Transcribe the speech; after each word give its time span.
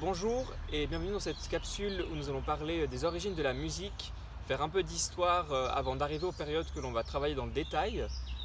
bonjour 0.00 0.52
et 0.72 0.86
bienvenue 0.86 1.12
dans 1.12 1.20
cette 1.20 1.48
capsule 1.48 2.04
où 2.10 2.16
nous 2.16 2.28
allons 2.28 2.42
parler 2.42 2.86
des 2.88 3.04
origines 3.04 3.34
de 3.34 3.42
la 3.42 3.52
musique, 3.52 4.12
faire 4.46 4.62
un 4.62 4.68
peu 4.68 4.82
d'histoire 4.82 5.52
euh, 5.52 5.68
avant 5.72 5.94
d'arriver 5.94 6.24
aux 6.24 6.32
périodes 6.32 6.66
que 6.74 6.80
l'on 6.80 6.92
va 6.92 7.02
travailler 7.04 7.34
dans 7.34 7.46
le 7.46 7.52
détail. 7.52 8.04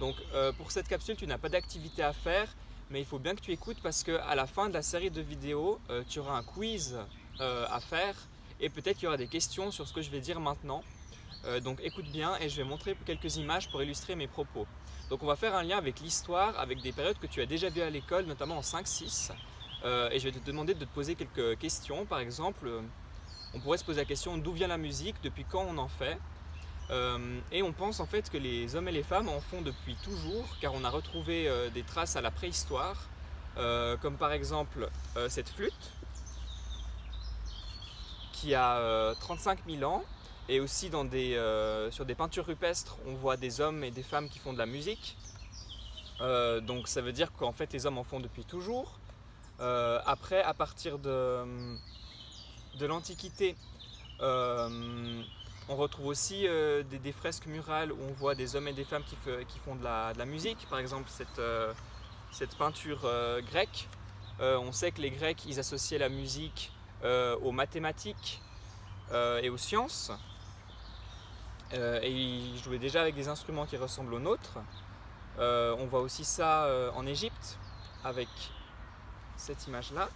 Donc 0.00 0.16
euh, 0.34 0.52
pour 0.52 0.70
cette 0.70 0.88
capsule, 0.88 1.16
tu 1.16 1.26
n'as 1.26 1.38
pas 1.38 1.48
d'activité 1.48 2.02
à 2.02 2.12
faire, 2.12 2.48
mais 2.90 3.00
il 3.00 3.06
faut 3.06 3.18
bien 3.18 3.34
que 3.34 3.40
tu 3.40 3.52
écoutes 3.52 3.78
parce 3.82 4.02
qu'à 4.02 4.34
la 4.34 4.46
fin 4.46 4.68
de 4.68 4.74
la 4.74 4.82
série 4.82 5.10
de 5.10 5.20
vidéos, 5.20 5.80
euh, 5.88 6.02
tu 6.08 6.18
auras 6.18 6.36
un 6.36 6.42
quiz 6.42 6.98
à 7.38 7.80
faire 7.80 8.14
et 8.60 8.68
peut-être 8.68 8.96
qu'il 8.96 9.04
y 9.04 9.08
aura 9.08 9.16
des 9.16 9.26
questions 9.26 9.70
sur 9.70 9.88
ce 9.88 9.94
que 9.94 10.02
je 10.02 10.10
vais 10.10 10.20
dire 10.20 10.40
maintenant. 10.40 10.84
donc 11.64 11.80
écoute 11.82 12.04
bien 12.12 12.36
et 12.38 12.50
je 12.50 12.56
vais 12.58 12.68
montrer 12.68 12.94
quelques 13.06 13.36
images 13.36 13.70
pour 13.70 13.82
illustrer 13.82 14.14
mes 14.14 14.26
propos. 14.26 14.66
Donc 15.08 15.22
on 15.22 15.26
va 15.26 15.36
faire 15.36 15.54
un 15.54 15.62
lien 15.62 15.78
avec 15.78 16.00
l'histoire, 16.00 16.58
avec 16.60 16.82
des 16.82 16.92
périodes 16.92 17.18
que 17.18 17.26
tu 17.26 17.40
as 17.40 17.46
déjà 17.46 17.70
vues 17.70 17.80
à 17.80 17.88
l'école, 17.88 18.26
notamment 18.26 18.58
en 18.58 18.60
5-6. 18.60 19.32
Euh, 19.84 20.10
et 20.10 20.18
je 20.18 20.28
vais 20.28 20.38
te 20.38 20.44
demander 20.44 20.74
de 20.74 20.84
te 20.84 20.90
poser 20.90 21.14
quelques 21.14 21.58
questions. 21.58 22.04
Par 22.04 22.18
exemple, 22.18 22.66
euh, 22.66 22.80
on 23.54 23.60
pourrait 23.60 23.78
se 23.78 23.84
poser 23.84 24.00
la 24.00 24.04
question 24.04 24.36
d'où 24.36 24.52
vient 24.52 24.68
la 24.68 24.78
musique, 24.78 25.16
depuis 25.22 25.44
quand 25.44 25.64
on 25.68 25.78
en 25.78 25.88
fait. 25.88 26.18
Euh, 26.90 27.38
et 27.52 27.62
on 27.62 27.72
pense 27.72 28.00
en 28.00 28.06
fait 28.06 28.28
que 28.30 28.36
les 28.36 28.74
hommes 28.74 28.88
et 28.88 28.92
les 28.92 29.04
femmes 29.04 29.28
en 29.28 29.40
font 29.40 29.62
depuis 29.62 29.96
toujours, 30.02 30.44
car 30.60 30.74
on 30.74 30.84
a 30.84 30.90
retrouvé 30.90 31.48
des 31.72 31.82
traces 31.82 32.16
à 32.16 32.20
la 32.20 32.30
préhistoire, 32.30 33.08
comme 34.00 34.16
par 34.16 34.32
exemple 34.32 34.88
cette 35.28 35.48
flûte, 35.48 35.92
qui 38.32 38.56
a 38.56 39.14
35 39.20 39.60
000 39.68 39.88
ans, 39.88 40.02
et 40.48 40.58
aussi 40.58 40.90
sur 40.90 42.04
des 42.04 42.14
peintures 42.16 42.46
rupestres, 42.46 42.96
on 43.06 43.14
voit 43.14 43.36
des 43.36 43.60
hommes 43.60 43.84
et 43.84 43.92
des 43.92 44.02
femmes 44.02 44.28
qui 44.28 44.40
font 44.40 44.52
de 44.52 44.58
la 44.58 44.66
musique. 44.66 45.16
donc 46.18 46.88
ça 46.88 47.02
veut 47.02 47.12
dire 47.12 47.30
qu'en 47.34 47.52
fait 47.52 47.72
les 47.72 47.86
hommes 47.86 47.98
en 47.98 48.04
font 48.04 48.18
depuis 48.18 48.44
toujours. 48.44 48.98
Euh, 49.60 50.00
après, 50.06 50.42
à 50.42 50.54
partir 50.54 50.98
de, 50.98 51.44
de 52.78 52.86
l'Antiquité, 52.86 53.56
euh, 54.20 55.22
on 55.68 55.76
retrouve 55.76 56.06
aussi 56.06 56.46
euh, 56.46 56.82
des, 56.82 57.12
fresques 57.12 57.46
murales 57.46 57.92
où 57.92 57.98
on 58.08 58.12
voit 58.12 58.34
des 58.34 58.56
hommes 58.56 58.68
et 58.68 58.72
des 58.72 58.84
femmes 58.84 59.04
qui, 59.04 59.16
font 59.64 59.76
de 59.76 59.84
la, 59.84 60.14
de 60.14 60.18
la, 60.18 60.24
musique. 60.24 60.66
Par 60.70 60.78
exemple, 60.78 61.08
cette, 61.08 61.40
cette 62.30 62.56
peinture 62.56 63.06
grecque. 63.50 63.88
on 64.40 64.72
sait 64.72 64.92
que 64.92 65.00
les 65.00 65.10
Grecs, 65.10 65.44
ils 65.46 65.58
associaient 65.58 65.98
la 65.98 66.08
musique 66.08 66.72
aux 67.04 67.52
mathématiques 67.52 68.40
et 69.12 69.50
aux 69.50 69.58
sciences. 69.58 70.10
et 71.72 72.10
ils 72.10 72.58
jouaient 72.62 72.78
déjà 72.78 73.02
avec 73.02 73.14
des 73.14 73.28
instruments 73.28 73.66
qui 73.66 73.76
ressemblent 73.76 74.14
aux 74.14 74.20
nôtres. 74.20 74.58
on 75.38 75.86
voit 75.86 76.00
aussi 76.00 76.24
ça 76.24 76.66
en 76.94 77.06
Égypte 77.06 77.58
avec 78.02 78.28
cette 79.40 79.66
image-là. 79.66 80.08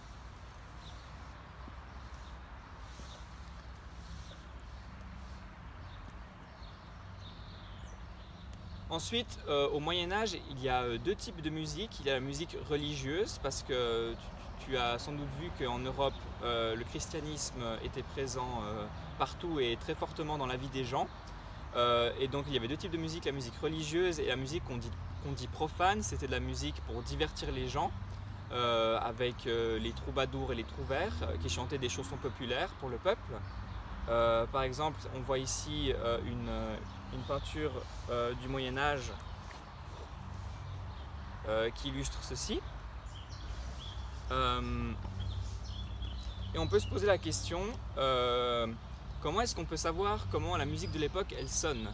Ensuite, 8.89 9.39
euh, 9.49 9.67
au 9.69 9.79
Moyen 9.79 10.11
Âge, 10.11 10.37
il 10.51 10.63
y 10.63 10.69
a 10.69 10.83
euh, 10.83 10.97
deux 10.97 11.15
types 11.15 11.41
de 11.41 11.49
musique. 11.49 11.99
Il 11.99 12.05
y 12.05 12.09
a 12.11 12.13
la 12.13 12.19
musique 12.19 12.55
religieuse, 12.69 13.39
parce 13.41 13.63
que 13.63 14.13
tu, 14.63 14.77
as 14.77 14.99
sans 14.99 15.11
doute 15.11 15.27
vu 15.41 15.49
qu'en 15.59 15.79
Europe, 15.79 16.13
euh, 16.43 16.75
le 16.75 16.83
christianisme 16.85 17.61
était 17.83 18.03
présent 18.03 18.63
partout 19.17 19.59
et 19.59 19.77
très 19.81 19.95
fortement 19.95 20.37
dans 20.37 20.45
la 20.45 20.55
vie 20.55 20.69
des 20.69 20.85
gens. 20.85 21.07
et 22.19 22.27
donc 22.29 22.45
il 22.47 22.53
y 22.53 22.57
avait 22.57 22.69
deux 22.69 22.77
types 22.77 22.91
de 22.91 22.97
musique, 22.97 23.25
la 23.25 23.33
musique 23.33 23.57
religieuse 23.61 24.19
et 24.19 24.27
la 24.27 24.37
musique 24.37 24.63
qu'on 24.63 24.77
dit, 24.77 24.91
qu'on 25.23 25.33
dit 25.33 25.47
profane. 25.47 26.01
C'était 26.03 26.27
de 26.27 26.31
la 26.31 26.39
musique 26.39 26.75
pour 26.87 27.01
divertir 27.01 27.51
les 27.51 27.67
gens. 27.67 27.91
Euh, 28.55 28.97
avec 29.01 29.47
euh, 29.47 29.77
les 29.79 29.91
troubadours 29.91 30.53
et 30.53 30.55
les 30.55 30.63
trouvères 30.63 31.11
euh, 31.23 31.35
qui 31.43 31.49
chantaient 31.49 31.77
des 31.77 31.89
chansons 31.89 32.15
populaires 32.15 32.69
pour 32.79 32.87
le 32.87 32.95
peuple. 32.95 33.19
par 34.07 34.61
exemple, 34.63 34.97
on 35.13 35.19
voit 35.19 35.39
ici 35.39 35.91
une, 36.25 36.49
peinture 37.27 37.71
du 38.41 38.47
Moyen 38.47 38.77
Âge 38.77 39.11
qui 41.75 41.89
illustre 41.89 42.19
ceci. 42.21 42.61
et 46.53 46.57
on 46.57 46.67
peut 46.67 46.79
se 46.79 46.87
poser 46.87 47.07
la 47.07 47.17
question, 47.17 47.61
comment 49.21 49.41
est-ce 49.41 49.55
qu'on 49.55 49.65
peut 49.65 49.77
savoir 49.89 50.27
comment 50.31 50.55
la 50.55 50.65
musique 50.65 50.91
de 50.91 50.99
l'époque 50.99 51.35
elle 51.37 51.49
sonne? 51.49 51.89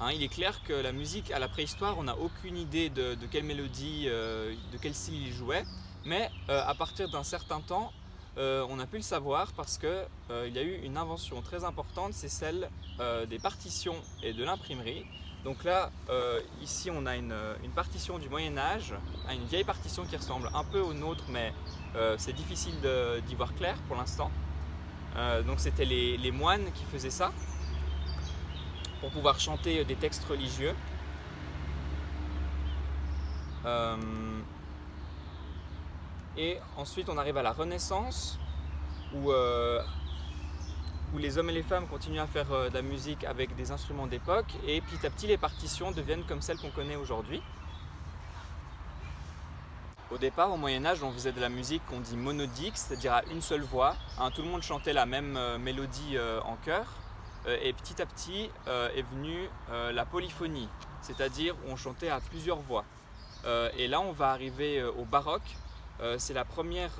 Hein, 0.00 0.12
il 0.12 0.22
est 0.22 0.32
clair 0.32 0.62
que 0.62 0.72
la 0.72 0.92
musique 0.92 1.30
à 1.30 1.38
la 1.38 1.48
préhistoire, 1.48 1.98
on 1.98 2.04
n'a 2.04 2.16
aucune 2.16 2.56
idée 2.56 2.90
de, 2.90 3.16
quelle 3.30 3.44
mélodie, 3.44 4.06
de 4.06 4.78
quel 4.80 4.94
style 4.94 5.26
il 5.26 5.32
jouait, 5.32 5.64
mais 6.04 6.30
euh, 6.48 6.62
à 6.66 6.74
partir 6.74 7.08
d'un 7.08 7.22
certain 7.22 7.60
temps, 7.60 7.92
euh, 8.38 8.66
on 8.70 8.78
a 8.78 8.86
pu 8.86 8.96
le 8.96 9.02
savoir 9.02 9.52
parce 9.52 9.76
qu'il 9.78 10.54
y 10.54 10.58
a 10.58 10.62
eu 10.62 10.80
une 10.82 10.96
invention 10.96 11.42
très 11.42 11.64
importante, 11.64 12.12
c'est 12.12 12.28
celle 12.28 12.68
des 13.28 13.38
partitions 13.38 13.96
et 14.22 14.34
de 14.34 14.44
l'imprimerie. 14.44 15.06
Donc 15.42 15.64
là, 15.64 15.90
ici, 16.60 16.90
on 16.90 17.06
a 17.06 17.16
une, 17.16 17.34
partition 17.74 18.18
du 18.18 18.28
Moyen 18.28 18.58
Âge, 18.58 18.94
une 19.30 19.46
vieille 19.46 19.64
partition 19.64 20.04
qui 20.04 20.16
ressemble 20.16 20.50
un 20.54 20.64
peu 20.64 20.80
aux 20.80 20.92
nôtres, 20.92 21.24
mais 21.30 21.54
c'est 22.18 22.34
difficile 22.34 22.74
d'y 23.26 23.34
voir 23.34 23.54
clair 23.54 23.76
pour 23.88 23.96
l'instant. 23.96 24.30
donc 25.46 25.60
c'était 25.60 25.86
les 25.86 26.30
moines 26.30 26.70
qui 26.72 26.84
faisaient 26.84 27.08
ça 27.10 27.32
pour 29.00 29.10
pouvoir 29.10 29.40
chanter 29.40 29.82
des 29.84 29.96
textes 29.96 30.24
religieux. 30.24 30.74
Euh, 33.64 33.96
et 36.36 36.58
ensuite 36.76 37.08
on 37.08 37.18
arrive 37.18 37.36
à 37.36 37.42
la 37.42 37.52
Renaissance 37.52 38.38
où, 39.14 39.32
euh, 39.32 39.82
où 41.14 41.18
les 41.18 41.38
hommes 41.38 41.50
et 41.50 41.52
les 41.52 41.62
femmes 41.62 41.86
continuent 41.86 42.20
à 42.20 42.26
faire 42.26 42.50
euh, 42.52 42.68
de 42.68 42.74
la 42.74 42.82
musique 42.82 43.24
avec 43.24 43.54
des 43.56 43.70
instruments 43.70 44.06
d'époque 44.06 44.52
et 44.66 44.80
petit 44.80 45.06
à 45.06 45.10
petit 45.10 45.26
les 45.26 45.36
partitions 45.36 45.90
deviennent 45.90 46.24
comme 46.24 46.42
celles 46.42 46.58
qu'on 46.58 46.70
connaît 46.70 46.96
aujourd'hui. 46.96 47.42
Au 50.10 50.18
départ, 50.18 50.52
au 50.52 50.56
Moyen 50.56 50.84
Âge, 50.86 51.04
on 51.04 51.12
faisait 51.12 51.30
de 51.30 51.40
la 51.40 51.48
musique 51.48 51.82
qu'on 51.86 52.00
dit 52.00 52.16
monodique, 52.16 52.76
c'est-à-dire 52.76 53.12
à 53.12 53.24
une 53.26 53.40
seule 53.40 53.62
voix. 53.62 53.94
Hein, 54.18 54.32
tout 54.32 54.42
le 54.42 54.48
monde 54.48 54.62
chantait 54.62 54.92
la 54.92 55.06
même 55.06 55.38
mélodie 55.58 56.18
en 56.44 56.56
chœur. 56.56 56.84
Euh, 57.46 57.56
et 57.62 57.72
petit 57.72 58.00
à 58.02 58.06
petit 58.06 58.50
euh, 58.68 58.90
est 58.94 59.02
venue 59.02 59.48
euh, 59.70 59.92
la 59.92 60.04
polyphonie, 60.04 60.68
c'est-à-dire 61.00 61.54
on 61.68 61.76
chantait 61.76 62.10
à 62.10 62.20
plusieurs 62.20 62.58
voix. 62.58 62.84
et 63.78 63.88
là, 63.88 64.00
on 64.00 64.12
va 64.12 64.32
arriver 64.32 64.82
au 64.84 65.06
baroque. 65.06 65.56
C'est 66.18 66.34
la 66.34 66.44
première 66.44 66.92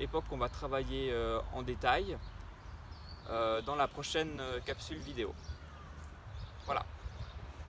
époque 0.00 0.24
qu'on 0.28 0.36
va 0.38 0.48
travailler 0.48 1.14
en 1.54 1.62
détail 1.62 2.18
dans 3.28 3.76
la 3.76 3.88
prochaine 3.88 4.40
capsule 4.66 4.98
vidéo. 4.98 5.34
Voilà. 6.66 6.84